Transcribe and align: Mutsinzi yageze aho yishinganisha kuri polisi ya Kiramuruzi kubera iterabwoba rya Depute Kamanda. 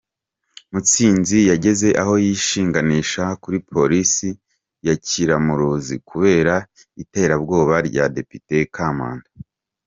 Mutsinzi 0.71 1.37
yageze 1.51 1.87
aho 2.01 2.13
yishinganisha 2.25 3.23
kuri 3.41 3.57
polisi 3.71 4.29
ya 4.87 4.95
Kiramuruzi 5.05 5.95
kubera 6.09 6.55
iterabwoba 7.03 7.75
rya 7.87 8.05
Depute 8.15 8.57
Kamanda. 8.77 9.29